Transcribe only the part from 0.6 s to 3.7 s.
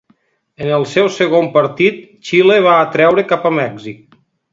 En el seu segon partit, Xile va atreure cap a